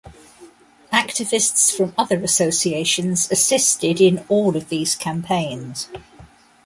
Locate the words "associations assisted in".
2.23-4.25